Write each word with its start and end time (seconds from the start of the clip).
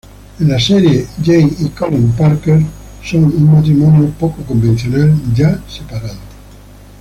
En 0.39 0.47
la 0.47 0.59
serie, 0.59 1.05
Jane 1.23 1.51
y 1.59 1.69
Colin 1.69 2.07
Parker, 2.17 2.59
son 3.05 3.25
un 3.25 3.51
matrimonio 3.51 4.09
poco 4.17 4.41
convencional 4.41 5.15
ya 5.35 5.61
separados. 5.69 6.17